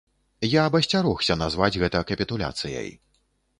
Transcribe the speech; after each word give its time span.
Я 0.51 0.63
б 0.75 0.79
асцярогся 0.83 1.37
назваць 1.43 1.71
гэта 1.83 2.03
капітуляцыяй. 2.15 2.93